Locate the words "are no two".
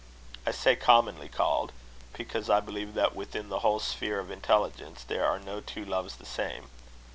5.27-5.85